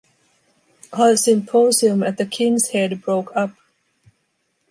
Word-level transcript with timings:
Our 0.93 1.15
symposium 1.15 2.01
at 2.01 2.17
the 2.17 2.25
King's 2.25 2.69
head 2.69 3.03
broke 3.03 3.31
up. 3.35 3.51